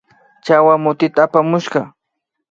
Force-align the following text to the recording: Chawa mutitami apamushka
Chawa 0.45 0.73
mutitami 0.83 1.23
apamushka 1.29 1.79